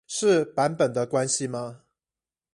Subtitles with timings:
[0.07, 1.81] 是版本的關係嗎？